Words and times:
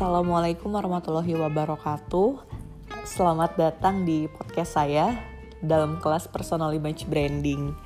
Assalamualaikum 0.00 0.72
warahmatullahi 0.72 1.36
wabarakatuh. 1.36 2.40
Selamat 3.04 3.52
datang 3.60 4.08
di 4.08 4.32
podcast 4.32 4.80
saya 4.80 5.12
dalam 5.60 6.00
kelas 6.00 6.24
personal 6.24 6.72
image 6.72 7.04
branding. 7.04 7.76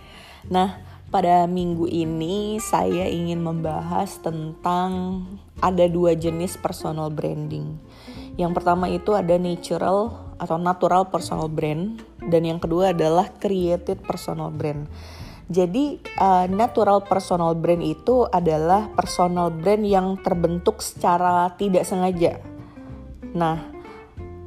Nah, 0.46 0.79
pada 1.11 1.50
minggu 1.50 1.90
ini 1.90 2.63
saya 2.63 3.10
ingin 3.10 3.42
membahas 3.42 4.22
tentang 4.22 5.27
ada 5.58 5.90
dua 5.90 6.14
jenis 6.14 6.54
personal 6.54 7.10
branding. 7.10 7.82
Yang 8.38 8.62
pertama 8.62 8.87
itu 8.87 9.10
ada 9.19 9.35
natural 9.35 10.15
atau 10.38 10.54
natural 10.54 11.10
personal 11.10 11.51
brand 11.51 11.99
dan 12.31 12.46
yang 12.46 12.62
kedua 12.62 12.94
adalah 12.94 13.26
created 13.42 13.99
personal 14.06 14.54
brand. 14.54 14.87
Jadi 15.45 16.01
uh, 16.16 16.48
natural 16.48 17.05
personal 17.05 17.52
brand 17.52 17.84
itu 17.84 18.24
adalah 18.32 18.88
personal 18.96 19.52
brand 19.52 19.84
yang 19.84 20.16
terbentuk 20.24 20.80
secara 20.80 21.52
tidak 21.60 21.84
sengaja. 21.84 22.41
Nah, 23.37 23.60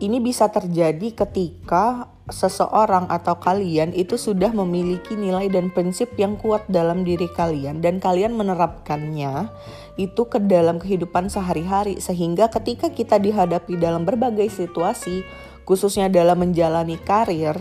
ini 0.01 0.17
bisa 0.17 0.49
terjadi 0.49 1.13
ketika 1.13 2.09
seseorang 2.27 3.07
atau 3.07 3.39
kalian 3.39 3.95
itu 3.95 4.19
sudah 4.19 4.51
memiliki 4.51 5.15
nilai 5.15 5.47
dan 5.47 5.71
prinsip 5.71 6.11
yang 6.19 6.35
kuat 6.35 6.67
dalam 6.67 7.07
diri 7.07 7.31
kalian 7.31 7.79
dan 7.79 8.03
kalian 8.03 8.35
menerapkannya 8.35 9.47
itu 9.95 10.27
ke 10.27 10.43
dalam 10.43 10.75
kehidupan 10.75 11.31
sehari-hari 11.31 12.03
sehingga 12.03 12.51
ketika 12.51 12.91
kita 12.91 13.15
dihadapi 13.15 13.79
dalam 13.79 14.03
berbagai 14.03 14.51
situasi 14.51 15.23
khususnya 15.63 16.11
dalam 16.11 16.43
menjalani 16.43 16.99
karir 16.99 17.55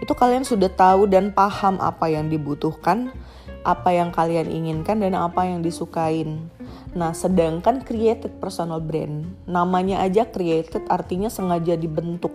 itu 0.00 0.12
kalian 0.16 0.42
sudah 0.42 0.72
tahu 0.72 1.06
dan 1.06 1.30
paham 1.30 1.76
apa 1.80 2.08
yang 2.08 2.32
dibutuhkan, 2.32 3.12
apa 3.62 3.92
yang 3.92 4.08
kalian 4.10 4.48
inginkan 4.48 5.04
dan 5.04 5.12
apa 5.12 5.44
yang 5.44 5.60
disukain. 5.60 6.48
Nah, 6.96 7.14
sedangkan 7.14 7.84
created 7.84 8.40
personal 8.40 8.80
brand, 8.80 9.28
namanya 9.46 10.02
aja 10.02 10.26
created 10.26 10.88
artinya 10.90 11.28
sengaja 11.30 11.76
dibentuk 11.76 12.32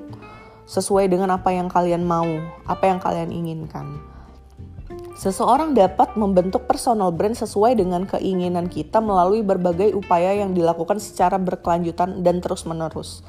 sesuai 0.65 1.09
dengan 1.09 1.33
apa 1.33 1.53
yang 1.53 1.69
kalian 1.69 2.05
mau, 2.05 2.29
apa 2.65 2.89
yang 2.89 2.97
kalian 3.01 3.29
inginkan. 3.33 4.01
Seseorang 5.15 5.71
dapat 5.71 6.19
membentuk 6.19 6.67
personal 6.67 7.07
brand 7.15 7.39
sesuai 7.39 7.79
dengan 7.79 8.03
keinginan 8.03 8.67
kita 8.67 8.99
melalui 8.99 9.47
berbagai 9.47 9.95
upaya 9.95 10.35
yang 10.35 10.51
dilakukan 10.51 10.99
secara 10.99 11.39
berkelanjutan 11.39 12.19
dan 12.19 12.43
terus-menerus. 12.43 13.23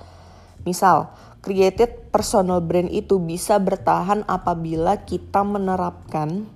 Misal, 0.67 1.15
created 1.47 2.11
personal 2.11 2.59
brand 2.59 2.91
itu 2.91 3.23
bisa 3.23 3.63
bertahan 3.63 4.27
apabila 4.27 5.07
kita 5.07 5.47
menerapkan 5.47 6.51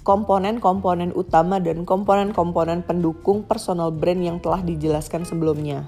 komponen-komponen 0.00 1.12
utama 1.12 1.60
dan 1.60 1.84
komponen-komponen 1.84 2.82
pendukung 2.82 3.44
personal 3.44 3.92
brand 3.92 4.18
yang 4.24 4.40
telah 4.40 4.64
dijelaskan 4.64 5.28
sebelumnya. 5.28 5.86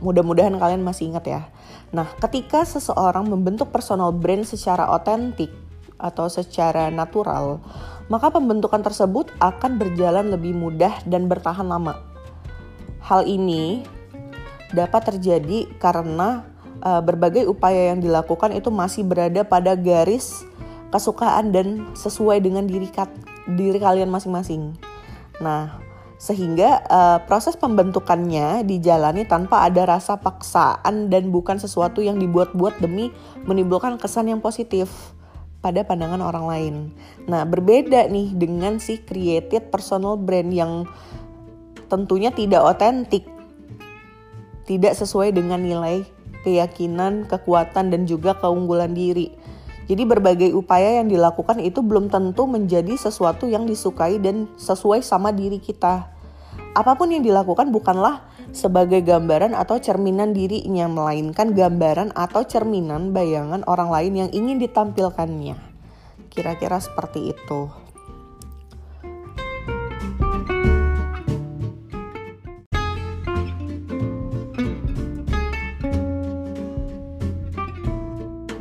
Mudah-mudahan 0.00 0.56
kalian 0.56 0.80
masih 0.80 1.12
ingat 1.12 1.24
ya. 1.28 1.42
Nah, 1.92 2.08
ketika 2.16 2.64
seseorang 2.64 3.28
membentuk 3.28 3.68
personal 3.68 4.14
brand 4.16 4.48
secara 4.48 4.88
otentik 4.88 5.52
atau 6.00 6.32
secara 6.32 6.88
natural, 6.88 7.60
maka 8.08 8.32
pembentukan 8.32 8.80
tersebut 8.80 9.28
akan 9.36 9.76
berjalan 9.76 10.32
lebih 10.32 10.56
mudah 10.56 10.96
dan 11.04 11.28
bertahan 11.28 11.66
lama. 11.66 11.98
Hal 13.04 13.26
ini 13.26 13.82
dapat 14.72 15.14
terjadi 15.14 15.68
karena 15.80 16.44
uh, 16.84 17.00
berbagai 17.00 17.48
upaya 17.48 17.94
yang 17.94 18.00
dilakukan 18.02 18.52
itu 18.54 18.68
masih 18.68 19.04
berada 19.06 19.42
pada 19.44 19.74
garis 19.74 20.44
kesukaan 20.88 21.52
dan 21.52 21.92
sesuai 21.92 22.40
dengan 22.40 22.64
diri 22.64 22.88
diri 23.48 23.78
kalian 23.80 24.08
masing-masing. 24.08 24.76
Nah, 25.40 25.80
sehingga 26.18 26.82
uh, 26.90 27.18
proses 27.28 27.54
pembentukannya 27.54 28.66
dijalani 28.66 29.22
tanpa 29.28 29.68
ada 29.68 29.86
rasa 29.86 30.18
paksaan 30.18 31.12
dan 31.12 31.30
bukan 31.30 31.60
sesuatu 31.62 32.02
yang 32.02 32.18
dibuat-buat 32.18 32.82
demi 32.82 33.14
menimbulkan 33.46 34.00
kesan 34.00 34.32
yang 34.32 34.42
positif 34.42 34.90
pada 35.62 35.86
pandangan 35.86 36.22
orang 36.22 36.46
lain. 36.46 36.74
Nah, 37.30 37.46
berbeda 37.46 38.10
nih 38.10 38.34
dengan 38.34 38.82
si 38.82 38.98
created 38.98 39.70
personal 39.70 40.18
brand 40.18 40.50
yang 40.50 40.86
tentunya 41.86 42.34
tidak 42.34 42.66
otentik 42.66 43.37
tidak 44.68 44.92
sesuai 44.92 45.32
dengan 45.32 45.64
nilai 45.64 46.04
keyakinan, 46.44 47.24
kekuatan, 47.24 47.88
dan 47.88 48.04
juga 48.04 48.36
keunggulan 48.36 48.92
diri. 48.92 49.32
Jadi 49.88 50.04
berbagai 50.04 50.52
upaya 50.52 51.00
yang 51.00 51.08
dilakukan 51.08 51.64
itu 51.64 51.80
belum 51.80 52.12
tentu 52.12 52.44
menjadi 52.44 52.92
sesuatu 53.00 53.48
yang 53.48 53.64
disukai 53.64 54.20
dan 54.20 54.44
sesuai 54.60 55.00
sama 55.00 55.32
diri 55.32 55.56
kita. 55.56 56.12
Apa 56.76 56.92
pun 57.00 57.08
yang 57.08 57.24
dilakukan 57.24 57.72
bukanlah 57.72 58.20
sebagai 58.52 59.00
gambaran 59.00 59.56
atau 59.56 59.80
cerminan 59.80 60.36
dirinya, 60.36 60.84
melainkan 60.84 61.56
gambaran 61.56 62.12
atau 62.12 62.44
cerminan 62.44 63.16
bayangan 63.16 63.64
orang 63.64 63.88
lain 63.88 64.12
yang 64.24 64.30
ingin 64.36 64.60
ditampilkannya. 64.60 65.56
Kira-kira 66.28 66.76
seperti 66.76 67.32
itu. 67.32 67.87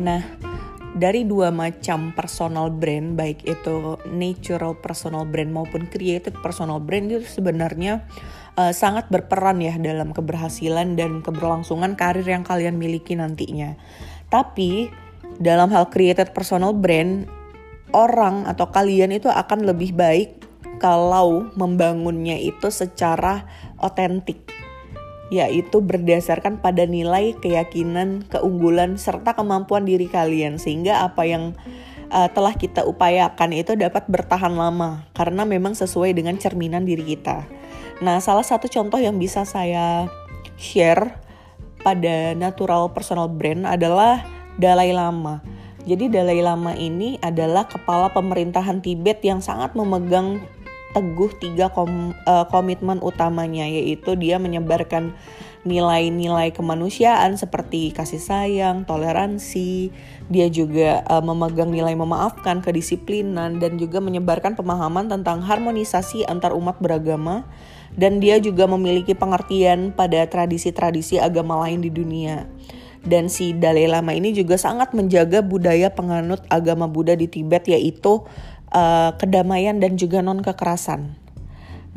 Nah, 0.07 0.23
dari 0.95 1.27
dua 1.27 1.51
macam 1.51 2.15
personal 2.15 2.71
brand, 2.71 3.19
baik 3.19 3.43
itu 3.43 3.99
natural 4.07 4.79
personal 4.79 5.27
brand 5.27 5.51
maupun 5.51 5.91
created 5.91 6.31
personal 6.39 6.79
brand 6.79 7.11
itu 7.11 7.27
sebenarnya 7.27 8.07
uh, 8.55 8.71
sangat 8.71 9.11
berperan 9.11 9.59
ya 9.59 9.75
dalam 9.75 10.15
keberhasilan 10.15 10.95
dan 10.95 11.19
keberlangsungan 11.19 11.99
karir 11.99 12.23
yang 12.23 12.47
kalian 12.47 12.79
miliki 12.79 13.19
nantinya. 13.19 13.75
Tapi 14.31 14.87
dalam 15.43 15.75
hal 15.75 15.91
created 15.91 16.31
personal 16.31 16.71
brand, 16.71 17.27
orang 17.91 18.47
atau 18.47 18.71
kalian 18.71 19.11
itu 19.11 19.27
akan 19.27 19.67
lebih 19.67 19.91
baik 19.91 20.39
kalau 20.79 21.51
membangunnya 21.59 22.39
itu 22.39 22.71
secara 22.71 23.43
otentik 23.83 24.39
yaitu 25.27 25.83
berdasarkan 25.83 26.63
pada 26.63 26.87
nilai 26.87 27.35
keyakinan, 27.43 28.23
keunggulan 28.31 28.95
serta 28.95 29.35
kemampuan 29.35 29.83
diri 29.83 30.07
kalian 30.07 30.55
sehingga 30.55 31.03
apa 31.03 31.27
yang 31.27 31.43
uh, 32.11 32.31
telah 32.31 32.55
kita 32.55 32.87
upayakan 32.87 33.51
itu 33.51 33.75
dapat 33.75 34.07
bertahan 34.07 34.55
lama 34.55 35.03
karena 35.11 35.43
memang 35.43 35.75
sesuai 35.75 36.15
dengan 36.15 36.39
cerminan 36.39 36.87
diri 36.87 37.15
kita. 37.15 37.43
Nah, 37.99 38.21
salah 38.21 38.45
satu 38.45 38.69
contoh 38.69 39.01
yang 39.01 39.17
bisa 39.17 39.43
saya 39.43 40.07
share 40.55 41.17
pada 41.81 42.33
natural 42.37 42.93
personal 42.93 43.27
brand 43.27 43.65
adalah 43.65 44.23
Dalai 44.57 44.93
Lama. 44.93 45.41
Jadi 45.87 46.11
Dalai 46.11 46.43
Lama 46.43 46.75
ini 46.75 47.15
adalah 47.23 47.65
kepala 47.65 48.11
pemerintahan 48.11 48.83
Tibet 48.83 49.23
yang 49.23 49.39
sangat 49.39 49.71
memegang 49.71 50.43
teguh 50.95 51.31
tiga 51.37 51.71
kom, 51.71 52.15
uh, 52.23 52.45
komitmen 52.47 53.03
utamanya 53.03 53.67
yaitu 53.67 54.15
dia 54.15 54.39
menyebarkan 54.39 55.15
nilai-nilai 55.67 56.55
kemanusiaan 56.55 57.35
seperti 57.35 57.91
kasih 57.91 58.23
sayang, 58.23 58.87
toleransi, 58.87 59.91
dia 60.31 60.47
juga 60.47 61.03
uh, 61.11 61.19
memegang 61.19 61.67
nilai 61.67 61.91
memaafkan, 61.91 62.63
kedisiplinan 62.63 63.59
dan 63.59 63.75
juga 63.75 63.99
menyebarkan 63.99 64.55
pemahaman 64.55 65.11
tentang 65.11 65.43
harmonisasi 65.43 66.23
antar 66.23 66.55
umat 66.55 66.79
beragama 66.79 67.43
dan 67.97 68.23
dia 68.23 68.39
juga 68.39 68.69
memiliki 68.69 69.11
pengertian 69.11 69.91
pada 69.91 70.23
tradisi-tradisi 70.29 71.19
agama 71.19 71.59
lain 71.67 71.83
di 71.83 71.91
dunia. 71.91 72.47
Dan 73.07 73.31
si 73.31 73.55
Dalai 73.55 73.87
Lama 73.87 74.11
ini 74.11 74.35
juga 74.35 74.59
sangat 74.59 74.91
menjaga 74.91 75.39
budaya 75.39 75.87
penganut 75.87 76.43
agama 76.51 76.91
Buddha 76.91 77.15
di 77.15 77.31
Tibet 77.31 77.63
yaitu 77.71 78.27
uh, 78.71 79.15
kedamaian 79.15 79.77
dan 79.77 79.95
juga 79.95 80.23
non 80.23 80.43
kekerasan. 80.43 81.15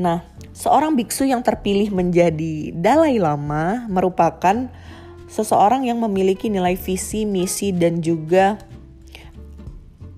Nah, 0.01 0.25
seorang 0.57 0.97
biksu 0.97 1.29
yang 1.29 1.45
terpilih 1.45 1.93
menjadi 1.93 2.73
Dalai 2.73 3.21
Lama 3.21 3.85
merupakan 3.91 4.71
seseorang 5.31 5.87
yang 5.87 6.01
memiliki 6.03 6.49
nilai 6.51 6.75
visi, 6.75 7.29
misi 7.29 7.71
dan 7.71 8.03
juga 8.03 8.59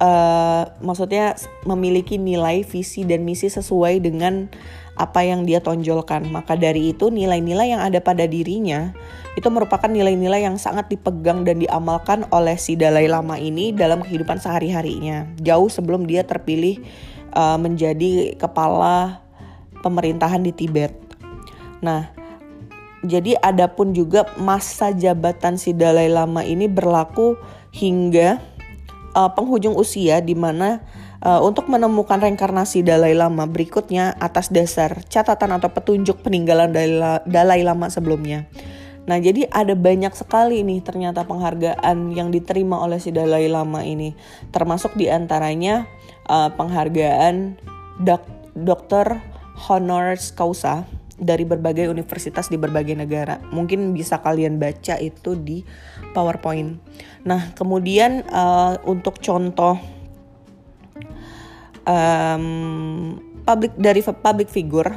uh, 0.02 0.64
maksudnya 0.80 1.38
memiliki 1.68 2.18
nilai 2.18 2.66
visi 2.66 3.06
dan 3.06 3.22
misi 3.22 3.52
sesuai 3.52 4.02
dengan 4.02 4.50
apa 4.96 5.24
yang 5.24 5.48
dia 5.48 5.60
tonjolkan. 5.64 6.28
Maka 6.28 6.56
dari 6.56 6.92
itu 6.92 7.08
nilai-nilai 7.08 7.72
yang 7.72 7.82
ada 7.82 7.98
pada 8.00 8.28
dirinya 8.28 8.92
itu 9.32 9.48
merupakan 9.48 9.88
nilai-nilai 9.88 10.44
yang 10.44 10.60
sangat 10.60 10.92
dipegang 10.92 11.48
dan 11.48 11.56
diamalkan 11.56 12.28
oleh 12.28 12.60
si 12.60 12.76
Dalai 12.76 13.08
Lama 13.08 13.40
ini 13.40 13.72
dalam 13.72 14.04
kehidupan 14.04 14.36
sehari-harinya. 14.36 15.24
Jauh 15.40 15.72
sebelum 15.72 16.04
dia 16.04 16.20
terpilih 16.20 16.84
uh, 17.32 17.56
menjadi 17.56 18.36
kepala 18.36 19.24
pemerintahan 19.80 20.44
di 20.44 20.52
Tibet. 20.52 20.92
Nah, 21.80 22.12
jadi 23.02 23.34
ada 23.40 23.66
pun 23.66 23.96
juga 23.96 24.28
masa 24.38 24.92
jabatan 24.92 25.58
si 25.58 25.72
Dalai 25.74 26.06
Lama 26.12 26.44
ini 26.44 26.70
berlaku 26.70 27.34
hingga 27.72 28.38
uh, 29.16 29.30
penghujung 29.32 29.74
usia 29.74 30.20
di 30.20 30.36
mana 30.36 30.84
Uh, 31.22 31.38
untuk 31.38 31.70
menemukan 31.70 32.18
reinkarnasi 32.18 32.82
Dalai 32.82 33.14
Lama 33.14 33.46
berikutnya 33.46 34.18
atas 34.18 34.50
dasar 34.50 35.06
catatan 35.06 35.54
atau 35.54 35.70
petunjuk 35.70 36.18
peninggalan 36.18 36.74
Dalai 37.30 37.62
Lama 37.62 37.86
sebelumnya. 37.86 38.50
Nah, 39.06 39.22
jadi 39.22 39.46
ada 39.50 39.78
banyak 39.78 40.10
sekali 40.18 40.66
nih 40.66 40.82
ternyata 40.82 41.22
penghargaan 41.22 42.10
yang 42.10 42.34
diterima 42.34 42.82
oleh 42.82 42.98
si 42.98 43.14
Dalai 43.14 43.46
Lama 43.46 43.86
ini, 43.86 44.18
termasuk 44.50 44.98
di 44.98 45.06
antaranya 45.10 45.86
uh, 46.26 46.50
penghargaan 46.58 47.54
dok 48.02 48.26
dokter 48.58 49.22
honoris 49.70 50.34
causa 50.34 50.90
dari 51.22 51.46
berbagai 51.46 51.86
universitas 51.86 52.50
di 52.50 52.58
berbagai 52.58 52.98
negara. 52.98 53.38
Mungkin 53.54 53.94
bisa 53.94 54.18
kalian 54.18 54.58
baca 54.58 54.98
itu 54.98 55.38
di 55.38 55.62
PowerPoint. 56.14 56.82
Nah, 57.22 57.54
kemudian 57.54 58.26
uh, 58.26 58.74
untuk 58.90 59.22
contoh 59.22 60.01
um, 61.86 63.18
public 63.42 63.72
dari 63.78 64.00
public 64.02 64.48
figure 64.48 64.90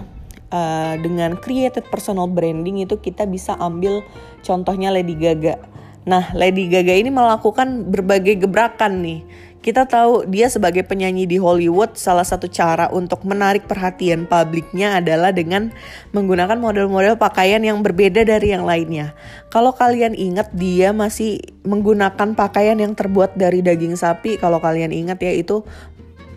uh, 0.54 0.96
dengan 1.02 1.38
created 1.40 1.86
personal 1.90 2.30
branding 2.30 2.86
itu 2.86 2.98
kita 3.00 3.26
bisa 3.26 3.58
ambil 3.58 4.06
contohnya 4.46 4.94
Lady 4.94 5.18
Gaga. 5.18 5.58
Nah, 6.06 6.30
Lady 6.38 6.70
Gaga 6.70 6.94
ini 6.94 7.10
melakukan 7.10 7.90
berbagai 7.90 8.46
gebrakan 8.46 9.02
nih. 9.02 9.22
Kita 9.66 9.90
tahu 9.90 10.30
dia 10.30 10.46
sebagai 10.46 10.86
penyanyi 10.86 11.26
di 11.26 11.42
Hollywood, 11.42 11.98
salah 11.98 12.22
satu 12.22 12.46
cara 12.46 12.86
untuk 12.94 13.26
menarik 13.26 13.66
perhatian 13.66 14.30
publiknya 14.30 15.02
adalah 15.02 15.34
dengan 15.34 15.74
menggunakan 16.14 16.62
model-model 16.62 17.18
pakaian 17.18 17.58
yang 17.66 17.82
berbeda 17.82 18.22
dari 18.30 18.54
yang 18.54 18.62
lainnya. 18.62 19.18
Kalau 19.50 19.74
kalian 19.74 20.14
ingat, 20.14 20.54
dia 20.54 20.94
masih 20.94 21.42
menggunakan 21.66 22.38
pakaian 22.38 22.78
yang 22.78 22.94
terbuat 22.94 23.34
dari 23.42 23.66
daging 23.66 23.98
sapi. 23.98 24.38
Kalau 24.38 24.62
kalian 24.62 24.94
ingat 24.94 25.26
ya, 25.26 25.34
itu 25.34 25.66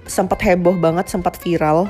sempat 0.09 0.41
heboh 0.43 0.75
banget, 0.81 1.07
sempat 1.13 1.39
viral. 1.39 1.87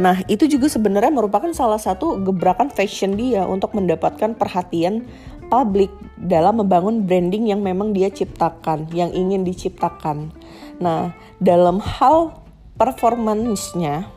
Nah, 0.00 0.24
itu 0.24 0.48
juga 0.48 0.72
sebenarnya 0.72 1.12
merupakan 1.12 1.52
salah 1.52 1.76
satu 1.76 2.16
gebrakan 2.24 2.72
fashion 2.72 3.12
dia 3.12 3.44
untuk 3.44 3.76
mendapatkan 3.76 4.32
perhatian 4.32 5.04
publik 5.52 5.92
dalam 6.16 6.64
membangun 6.64 7.04
branding 7.04 7.52
yang 7.52 7.60
memang 7.60 7.92
dia 7.92 8.08
ciptakan, 8.08 8.88
yang 8.96 9.12
ingin 9.12 9.44
diciptakan. 9.44 10.32
Nah, 10.80 11.12
dalam 11.36 11.76
hal 11.76 12.40
performance-nya, 12.80 14.08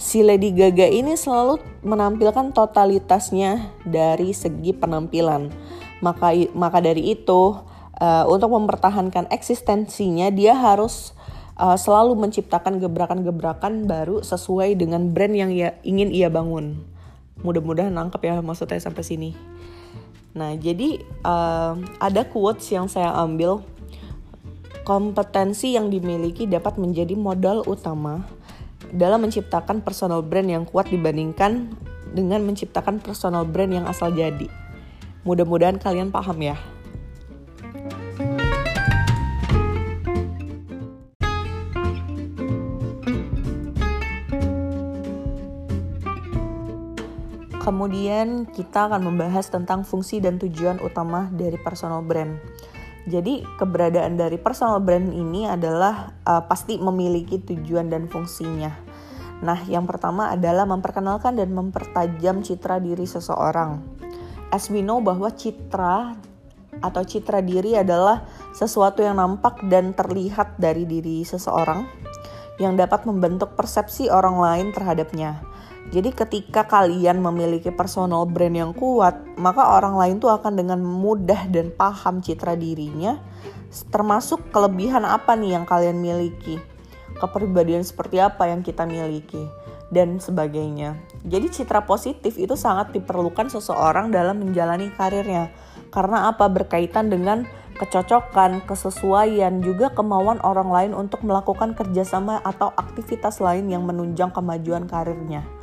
si 0.00 0.24
Lady 0.24 0.56
Gaga 0.56 0.88
ini 0.88 1.12
selalu 1.12 1.60
menampilkan 1.84 2.56
totalitasnya 2.56 3.68
dari 3.84 4.32
segi 4.32 4.72
penampilan. 4.72 5.52
Maka 6.00 6.32
maka 6.56 6.80
dari 6.80 7.12
itu, 7.12 7.60
uh, 8.00 8.24
untuk 8.28 8.52
mempertahankan 8.52 9.28
eksistensinya 9.32 10.32
dia 10.32 10.56
harus 10.56 11.15
uh, 11.56 11.76
selalu 11.76 12.16
menciptakan 12.16 12.78
gebrakan-gebrakan 12.78 13.88
baru 13.88 14.20
sesuai 14.22 14.76
dengan 14.76 15.10
brand 15.10 15.34
yang 15.34 15.50
ia, 15.52 15.76
ingin 15.82 16.12
ia 16.12 16.28
bangun. 16.28 16.80
Mudah-mudahan 17.40 17.92
nangkep 17.92 18.20
ya 18.24 18.34
maksudnya 18.40 18.80
sampai 18.80 19.04
sini. 19.04 19.30
Nah, 20.36 20.52
jadi 20.56 21.00
uh, 21.24 21.80
ada 22.00 22.22
quotes 22.28 22.68
yang 22.68 22.86
saya 22.88 23.12
ambil. 23.16 23.64
Kompetensi 24.86 25.74
yang 25.74 25.90
dimiliki 25.90 26.46
dapat 26.46 26.78
menjadi 26.78 27.18
modal 27.18 27.66
utama 27.66 28.22
dalam 28.94 29.26
menciptakan 29.26 29.82
personal 29.82 30.22
brand 30.22 30.46
yang 30.46 30.62
kuat 30.62 30.86
dibandingkan 30.94 31.74
dengan 32.14 32.46
menciptakan 32.46 33.02
personal 33.02 33.42
brand 33.42 33.74
yang 33.74 33.86
asal 33.90 34.14
jadi. 34.14 34.46
Mudah-mudahan 35.26 35.82
kalian 35.82 36.14
paham 36.14 36.38
ya. 36.38 36.54
Kemudian 47.66 48.46
kita 48.46 48.86
akan 48.86 49.10
membahas 49.10 49.50
tentang 49.50 49.82
fungsi 49.82 50.22
dan 50.22 50.38
tujuan 50.38 50.78
utama 50.78 51.26
dari 51.34 51.58
personal 51.58 51.98
brand. 51.98 52.38
Jadi 53.10 53.42
keberadaan 53.58 54.14
dari 54.14 54.38
personal 54.38 54.78
brand 54.78 55.10
ini 55.10 55.50
adalah 55.50 56.14
uh, 56.22 56.46
pasti 56.46 56.78
memiliki 56.78 57.42
tujuan 57.42 57.90
dan 57.90 58.06
fungsinya. 58.06 58.70
Nah, 59.42 59.66
yang 59.66 59.82
pertama 59.82 60.30
adalah 60.30 60.62
memperkenalkan 60.62 61.34
dan 61.34 61.50
mempertajam 61.50 62.46
citra 62.46 62.78
diri 62.78 63.02
seseorang. 63.02 63.82
As 64.54 64.70
we 64.70 64.86
know 64.86 65.02
bahwa 65.02 65.34
citra 65.34 66.14
atau 66.78 67.02
citra 67.02 67.42
diri 67.42 67.74
adalah 67.74 68.30
sesuatu 68.54 69.02
yang 69.02 69.18
nampak 69.18 69.66
dan 69.66 69.90
terlihat 69.90 70.54
dari 70.54 70.86
diri 70.86 71.26
seseorang 71.26 71.82
yang 72.62 72.78
dapat 72.78 73.04
membentuk 73.10 73.58
persepsi 73.58 74.06
orang 74.06 74.38
lain 74.38 74.66
terhadapnya. 74.70 75.55
Jadi 75.94 76.10
ketika 76.10 76.66
kalian 76.66 77.22
memiliki 77.22 77.70
personal 77.70 78.26
brand 78.26 78.58
yang 78.58 78.72
kuat, 78.74 79.22
maka 79.38 79.70
orang 79.70 79.94
lain 79.94 80.16
tuh 80.18 80.34
akan 80.34 80.58
dengan 80.58 80.82
mudah 80.82 81.46
dan 81.46 81.70
paham 81.70 82.18
citra 82.18 82.58
dirinya, 82.58 83.22
termasuk 83.94 84.50
kelebihan 84.50 85.06
apa 85.06 85.38
nih 85.38 85.54
yang 85.54 85.64
kalian 85.64 86.02
miliki, 86.02 86.58
kepribadian 87.22 87.86
seperti 87.86 88.18
apa 88.18 88.50
yang 88.50 88.66
kita 88.66 88.82
miliki, 88.82 89.46
dan 89.94 90.18
sebagainya. 90.18 90.98
Jadi 91.22 91.54
citra 91.54 91.86
positif 91.86 92.34
itu 92.34 92.58
sangat 92.58 92.90
diperlukan 92.90 93.46
seseorang 93.46 94.10
dalam 94.10 94.42
menjalani 94.42 94.90
karirnya. 94.98 95.54
Karena 95.94 96.34
apa? 96.34 96.50
Berkaitan 96.50 97.14
dengan 97.14 97.46
kecocokan, 97.78 98.66
kesesuaian, 98.66 99.62
juga 99.62 99.94
kemauan 99.94 100.42
orang 100.42 100.66
lain 100.66 100.92
untuk 100.98 101.22
melakukan 101.22 101.78
kerjasama 101.78 102.42
atau 102.42 102.74
aktivitas 102.74 103.38
lain 103.38 103.70
yang 103.70 103.86
menunjang 103.86 104.34
kemajuan 104.34 104.90
karirnya. 104.90 105.55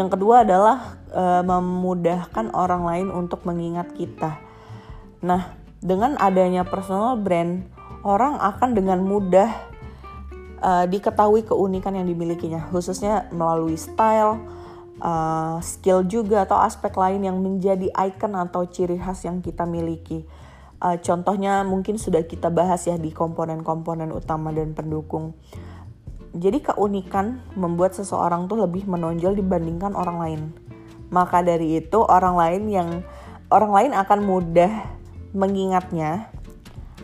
Yang 0.00 0.16
kedua 0.16 0.48
adalah 0.48 0.96
e, 1.12 1.44
memudahkan 1.44 2.56
orang 2.56 2.88
lain 2.88 3.08
untuk 3.12 3.44
mengingat 3.44 3.92
kita. 3.92 4.40
Nah, 5.20 5.52
dengan 5.84 6.16
adanya 6.16 6.64
personal 6.64 7.20
brand, 7.20 7.68
orang 8.00 8.40
akan 8.40 8.72
dengan 8.72 9.04
mudah 9.04 9.52
e, 10.56 10.70
diketahui 10.88 11.44
keunikan 11.44 11.92
yang 11.92 12.08
dimilikinya, 12.08 12.72
khususnya 12.72 13.28
melalui 13.28 13.76
style, 13.76 14.40
e, 14.96 15.12
skill 15.60 16.08
juga 16.08 16.48
atau 16.48 16.56
aspek 16.56 16.96
lain 16.96 17.20
yang 17.20 17.36
menjadi 17.36 17.92
icon 17.92 18.40
atau 18.40 18.64
ciri 18.64 18.96
khas 18.96 19.28
yang 19.28 19.44
kita 19.44 19.68
miliki. 19.68 20.24
E, 20.80 20.88
contohnya 21.04 21.60
mungkin 21.60 22.00
sudah 22.00 22.24
kita 22.24 22.48
bahas 22.48 22.88
ya 22.88 22.96
di 22.96 23.12
komponen-komponen 23.12 24.08
utama 24.16 24.48
dan 24.48 24.72
pendukung. 24.72 25.36
Jadi 26.30 26.62
keunikan 26.62 27.42
membuat 27.58 27.98
seseorang 27.98 28.46
tuh 28.46 28.62
lebih 28.62 28.86
menonjol 28.86 29.34
dibandingkan 29.34 29.98
orang 29.98 30.18
lain. 30.22 30.40
Maka 31.10 31.42
dari 31.42 31.82
itu 31.82 31.98
orang 32.06 32.38
lain 32.38 32.62
yang 32.70 32.88
orang 33.50 33.72
lain 33.74 33.92
akan 33.98 34.20
mudah 34.22 34.70
mengingatnya 35.34 36.30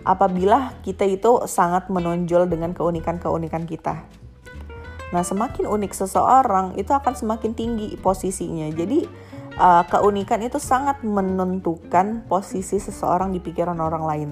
apabila 0.06 0.78
kita 0.87 1.02
itu 1.02 1.42
sangat 1.50 1.90
menonjol 1.90 2.47
dengan 2.47 2.71
keunikan-keunikan 2.71 3.66
kita. 3.66 4.06
Nah, 5.11 5.23
semakin 5.23 5.66
unik 5.66 5.92
seseorang 5.95 6.78
itu 6.78 6.90
akan 6.95 7.14
semakin 7.14 7.54
tinggi 7.54 7.99
posisinya. 7.99 8.71
Jadi 8.71 9.06
uh, 9.59 9.83
keunikan 9.87 10.42
itu 10.42 10.62
sangat 10.62 11.02
menentukan 11.02 12.26
posisi 12.30 12.78
seseorang 12.78 13.35
di 13.35 13.42
pikiran 13.42 13.78
orang 13.78 14.04
lain. 14.06 14.30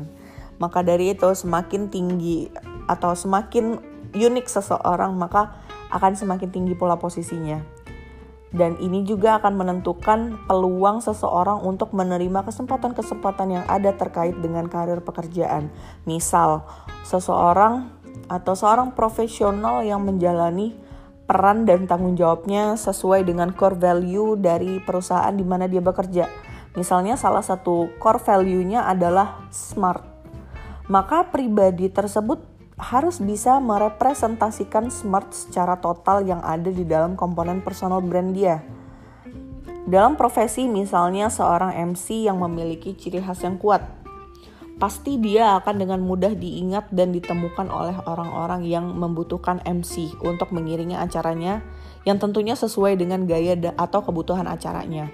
Maka 0.63 0.87
dari 0.87 1.15
itu 1.15 1.27
semakin 1.35 1.91
tinggi 1.91 2.47
atau 2.87 3.15
semakin 3.15 3.94
unik 4.15 4.47
seseorang 4.47 5.13
maka 5.19 5.61
akan 5.91 6.15
semakin 6.15 6.51
tinggi 6.51 6.75
pula 6.75 6.97
posisinya. 6.97 7.61
Dan 8.55 8.79
ini 8.79 9.03
juga 9.03 9.43
akan 9.43 9.59
menentukan 9.59 10.47
peluang 10.47 11.03
seseorang 11.03 11.67
untuk 11.67 11.91
menerima 11.91 12.47
kesempatan-kesempatan 12.47 13.49
yang 13.51 13.65
ada 13.67 13.91
terkait 13.99 14.39
dengan 14.39 14.71
karir 14.71 15.03
pekerjaan. 15.03 15.75
Misal, 16.07 16.63
seseorang 17.03 17.91
atau 18.31 18.55
seorang 18.55 18.95
profesional 18.95 19.83
yang 19.83 20.07
menjalani 20.07 20.71
peran 21.27 21.67
dan 21.67 21.91
tanggung 21.91 22.15
jawabnya 22.15 22.79
sesuai 22.79 23.27
dengan 23.27 23.51
core 23.51 23.75
value 23.75 24.39
dari 24.39 24.79
perusahaan 24.79 25.35
di 25.35 25.43
mana 25.43 25.67
dia 25.67 25.83
bekerja. 25.83 26.31
Misalnya 26.79 27.19
salah 27.19 27.43
satu 27.43 27.91
core 27.99 28.23
value-nya 28.23 28.87
adalah 28.87 29.51
smart. 29.51 30.07
Maka 30.87 31.27
pribadi 31.33 31.91
tersebut 31.91 32.54
harus 32.75 33.23
bisa 33.23 33.63
merepresentasikan 33.63 34.91
smart 34.91 35.31
secara 35.31 35.79
total 35.79 36.27
yang 36.27 36.43
ada 36.43 36.71
di 36.75 36.83
dalam 36.83 37.15
komponen 37.15 37.63
personal 37.63 38.03
brand 38.03 38.35
dia. 38.35 38.63
Dalam 39.85 40.17
profesi 40.17 40.65
misalnya 40.65 41.29
seorang 41.29 41.77
MC 41.95 42.25
yang 42.25 42.41
memiliki 42.41 42.97
ciri 42.97 43.21
khas 43.21 43.45
yang 43.45 43.61
kuat, 43.61 43.85
pasti 44.81 45.21
dia 45.21 45.61
akan 45.61 45.77
dengan 45.77 46.01
mudah 46.03 46.35
diingat 46.35 46.91
dan 46.91 47.15
ditemukan 47.15 47.71
oleh 47.71 47.95
orang-orang 48.09 48.67
yang 48.67 48.91
membutuhkan 48.91 49.63
MC 49.63 50.19
untuk 50.25 50.51
mengiringi 50.51 50.99
acaranya 50.99 51.63
yang 52.03 52.19
tentunya 52.19 52.59
sesuai 52.59 52.99
dengan 52.99 53.29
gaya 53.29 53.55
atau 53.77 54.03
kebutuhan 54.03 54.49
acaranya. 54.51 55.13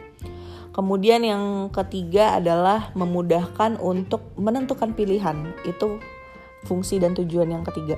Kemudian 0.70 1.26
yang 1.26 1.68
ketiga 1.74 2.38
adalah 2.38 2.94
memudahkan 2.94 3.82
untuk 3.82 4.22
menentukan 4.38 4.94
pilihan. 4.94 5.50
Itu 5.66 5.98
fungsi 6.64 7.00
dan 7.00 7.16
tujuan 7.16 7.50
yang 7.52 7.64
ketiga. 7.64 7.96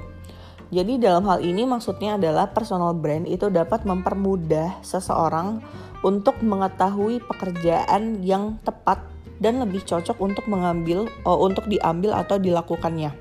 Jadi 0.72 0.96
dalam 0.96 1.28
hal 1.28 1.44
ini 1.44 1.68
maksudnya 1.68 2.16
adalah 2.16 2.48
personal 2.48 2.96
brand 2.96 3.28
itu 3.28 3.52
dapat 3.52 3.84
mempermudah 3.84 4.80
seseorang 4.80 5.60
untuk 6.00 6.40
mengetahui 6.40 7.20
pekerjaan 7.28 8.24
yang 8.24 8.56
tepat 8.64 9.04
dan 9.36 9.60
lebih 9.60 9.84
cocok 9.84 10.16
untuk 10.16 10.48
mengambil 10.48 11.12
oh, 11.28 11.44
untuk 11.44 11.68
diambil 11.68 12.16
atau 12.16 12.40
dilakukannya. 12.40 13.12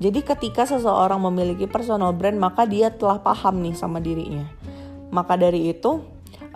Jadi 0.00 0.20
ketika 0.24 0.64
seseorang 0.64 1.20
memiliki 1.20 1.68
personal 1.68 2.16
brand 2.16 2.40
maka 2.40 2.64
dia 2.64 2.88
telah 2.88 3.20
paham 3.20 3.60
nih 3.60 3.76
sama 3.76 4.00
dirinya. 4.00 4.48
Maka 5.12 5.36
dari 5.36 5.68
itu 5.68 6.00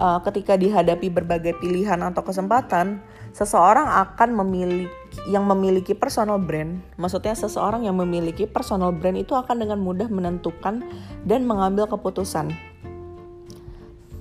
uh, 0.00 0.24
ketika 0.24 0.56
dihadapi 0.56 1.12
berbagai 1.12 1.60
pilihan 1.60 2.00
atau 2.00 2.24
kesempatan, 2.24 3.04
seseorang 3.36 3.84
akan 4.08 4.40
memiliki 4.40 5.03
yang 5.24 5.48
memiliki 5.48 5.96
personal 5.96 6.36
brand, 6.36 6.84
maksudnya 7.00 7.32
seseorang 7.32 7.88
yang 7.88 7.96
memiliki 7.96 8.44
personal 8.44 8.92
brand 8.92 9.16
itu 9.16 9.32
akan 9.32 9.56
dengan 9.64 9.78
mudah 9.80 10.10
menentukan 10.10 10.84
dan 11.24 11.40
mengambil 11.48 11.88
keputusan. 11.88 12.52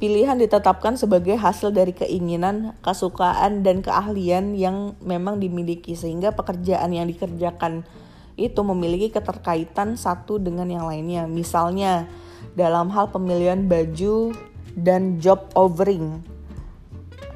Pilihan 0.04 0.36
ditetapkan 0.36 1.00
sebagai 1.00 1.40
hasil 1.40 1.72
dari 1.72 1.96
keinginan, 1.96 2.76
kesukaan, 2.84 3.64
dan 3.64 3.80
keahlian 3.80 4.52
yang 4.52 5.00
memang 5.00 5.40
dimiliki 5.40 5.96
sehingga 5.96 6.36
pekerjaan 6.36 6.92
yang 6.92 7.08
dikerjakan 7.08 7.88
itu 8.36 8.60
memiliki 8.68 9.14
keterkaitan 9.14 9.96
satu 9.96 10.44
dengan 10.44 10.68
yang 10.68 10.86
lainnya. 10.92 11.24
Misalnya 11.24 12.12
dalam 12.58 12.92
hal 12.92 13.16
pemilihan 13.16 13.64
baju 13.64 14.36
dan 14.76 15.22
job 15.24 15.48
offering. 15.56 16.20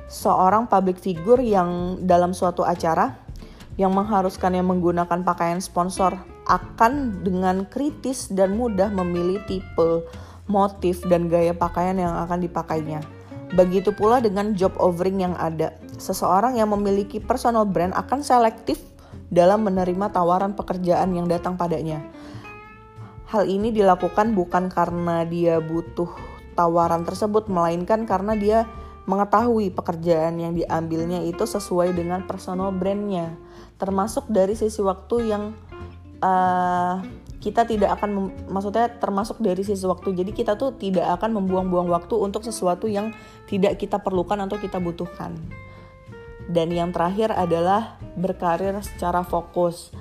Seorang 0.07 0.67
public 0.67 0.99
figure 0.99 1.39
yang 1.39 1.99
dalam 2.03 2.31
suatu 2.35 2.67
acara 2.67 3.26
yang 3.77 3.93
mengharuskannya 3.93 4.65
menggunakan 4.65 5.21
pakaian 5.21 5.61
sponsor 5.61 6.17
akan 6.49 7.21
dengan 7.21 7.69
kritis 7.69 8.27
dan 8.33 8.57
mudah 8.57 8.89
memilih 8.89 9.39
tipe, 9.45 10.03
motif, 10.49 11.05
dan 11.05 11.29
gaya 11.29 11.53
pakaian 11.53 11.95
yang 11.95 12.13
akan 12.25 12.41
dipakainya. 12.41 13.05
Begitu 13.53 13.95
pula 13.95 14.19
dengan 14.19 14.57
job 14.57 14.75
offering 14.81 15.23
yang 15.23 15.35
ada. 15.37 15.77
Seseorang 16.01 16.59
yang 16.59 16.73
memiliki 16.73 17.21
personal 17.21 17.63
brand 17.63 17.95
akan 17.95 18.19
selektif 18.19 18.81
dalam 19.31 19.63
menerima 19.63 20.11
tawaran 20.11 20.57
pekerjaan 20.57 21.15
yang 21.15 21.29
datang 21.29 21.55
padanya. 21.55 22.03
Hal 23.27 23.43
ini 23.47 23.75
dilakukan 23.75 24.31
bukan 24.31 24.71
karena 24.71 25.27
dia 25.27 25.59
butuh 25.59 26.07
tawaran 26.55 27.03
tersebut, 27.03 27.51
melainkan 27.51 28.07
karena 28.07 28.33
dia 28.33 28.63
mengetahui 29.07 29.71
pekerjaan 29.71 30.39
yang 30.39 30.51
diambilnya 30.55 31.23
itu 31.23 31.43
sesuai 31.47 31.95
dengan 31.95 32.27
personal 32.27 32.75
brandnya, 32.75 33.35
termasuk 33.77 34.29
dari 34.29 34.57
sisi 34.57 34.81
waktu 34.81 35.15
yang 35.29 35.53
uh, 36.21 37.01
kita 37.37 37.63
tidak 37.63 38.01
akan, 38.01 38.33
maksudnya 38.49 38.89
termasuk 38.97 39.39
dari 39.39 39.61
sisi 39.61 39.85
waktu. 39.85 40.11
Jadi 40.17 40.33
kita 40.33 40.57
tuh 40.57 40.75
tidak 40.75 41.07
akan 41.21 41.37
membuang-buang 41.41 41.87
waktu 41.87 42.17
untuk 42.17 42.43
sesuatu 42.43 42.89
yang 42.89 43.13
tidak 43.45 43.77
kita 43.77 44.01
perlukan 44.01 44.41
atau 44.43 44.57
kita 44.57 44.81
butuhkan. 44.81 45.37
Dan 46.47 46.73
yang 46.73 46.89
terakhir 46.91 47.31
adalah 47.31 48.01
berkarir 48.17 48.73
secara 48.81 49.21
fokus. 49.21 49.93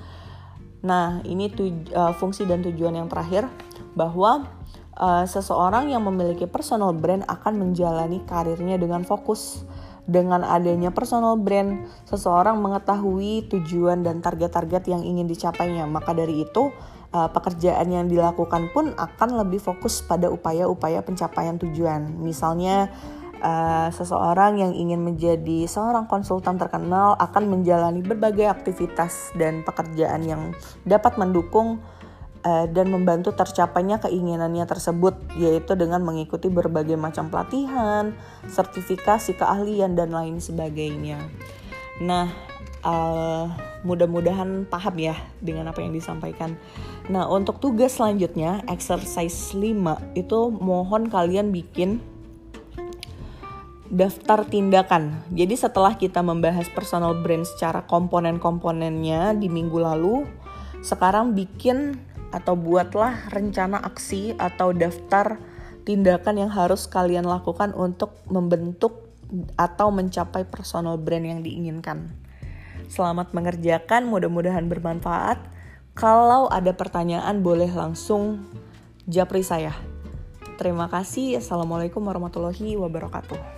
Nah, 0.81 1.19
ini 1.27 1.51
tuj 1.51 1.91
uh, 1.93 2.15
fungsi 2.15 2.47
dan 2.47 2.63
tujuan 2.63 2.95
yang 2.95 3.07
terakhir 3.11 3.47
bahwa 3.93 4.47
uh, 4.97 5.25
seseorang 5.27 5.93
yang 5.93 6.01
memiliki 6.05 6.49
personal 6.49 6.93
brand 6.95 7.27
akan 7.27 7.59
menjalani 7.59 8.23
karirnya 8.25 8.79
dengan 8.79 9.05
fokus. 9.05 9.63
Dengan 10.07 10.39
adanya 10.47 10.87
personal 10.95 11.35
brand, 11.35 11.83
seseorang 12.07 12.55
mengetahui 12.63 13.51
tujuan 13.51 14.07
dan 14.07 14.23
target-target 14.23 14.87
yang 14.87 15.03
ingin 15.03 15.27
dicapainya. 15.27 15.83
Maka 15.83 16.15
dari 16.15 16.47
itu, 16.47 16.71
uh, 17.11 17.27
pekerjaan 17.27 17.91
yang 17.91 18.07
dilakukan 18.07 18.71
pun 18.71 18.95
akan 18.95 19.29
lebih 19.43 19.59
fokus 19.59 19.99
pada 19.99 20.31
upaya-upaya 20.31 21.03
pencapaian 21.03 21.59
tujuan. 21.59 22.07
Misalnya, 22.23 22.87
uh, 23.43 23.91
seseorang 23.91 24.63
yang 24.63 24.73
ingin 24.73 25.03
menjadi 25.03 25.67
seorang 25.67 26.07
konsultan 26.07 26.55
terkenal 26.55 27.19
akan 27.19 27.43
menjalani 27.51 27.99
berbagai 27.99 28.47
aktivitas 28.47 29.35
dan 29.35 29.61
pekerjaan 29.67 30.23
yang 30.23 30.41
dapat 30.87 31.19
mendukung 31.19 31.83
dan 32.45 32.87
membantu 32.91 33.33
tercapainya 33.33 33.97
keinginannya 34.01 34.65
tersebut 34.67 35.17
yaitu 35.37 35.73
dengan 35.73 36.03
mengikuti 36.03 36.47
berbagai 36.51 36.95
macam 36.99 37.31
pelatihan, 37.31 38.13
sertifikasi 38.47 39.37
keahlian 39.37 39.97
dan 39.97 40.13
lain 40.13 40.37
sebagainya. 40.41 41.17
Nah, 42.01 42.29
uh, 42.85 43.49
mudah-mudahan 43.81 44.67
paham 44.69 44.95
ya 44.99 45.15
dengan 45.41 45.69
apa 45.69 45.81
yang 45.81 45.93
disampaikan. 45.93 46.55
Nah, 47.09 47.25
untuk 47.29 47.57
tugas 47.63 47.97
selanjutnya, 47.97 48.61
exercise 48.67 49.55
5 49.55 50.17
itu 50.17 50.39
mohon 50.51 51.07
kalian 51.07 51.49
bikin 51.49 52.03
daftar 53.87 54.43
tindakan. 54.43 55.23
Jadi 55.31 55.55
setelah 55.55 55.95
kita 55.95 56.19
membahas 56.19 56.67
personal 56.71 57.15
brand 57.23 57.47
secara 57.47 57.87
komponen-komponennya 57.87 59.39
di 59.39 59.47
minggu 59.47 59.79
lalu, 59.79 60.27
sekarang 60.83 61.33
bikin 61.33 61.95
atau 62.31 62.53
buatlah 62.59 63.31
rencana 63.31 63.79
aksi 63.79 64.35
atau 64.35 64.75
daftar 64.75 65.39
tindakan 65.87 66.47
yang 66.47 66.51
harus 66.51 66.85
kalian 66.85 67.23
lakukan 67.23 67.71
untuk 67.71 68.19
membentuk 68.27 69.07
atau 69.55 69.91
mencapai 69.91 70.43
personal 70.47 70.99
brand 70.99 71.23
yang 71.23 71.41
diinginkan. 71.43 72.11
Selamat 72.87 73.35
mengerjakan, 73.35 74.07
mudah-mudahan 74.07 74.67
bermanfaat. 74.67 75.39
Kalau 75.95 76.47
ada 76.47 76.71
pertanyaan 76.71 77.43
boleh 77.43 77.67
langsung 77.71 78.47
japri 79.07 79.43
saya. 79.43 79.75
Terima 80.55 80.87
kasih. 80.87 81.39
Assalamualaikum 81.39 82.03
warahmatullahi 82.03 82.79
wabarakatuh. 82.79 83.56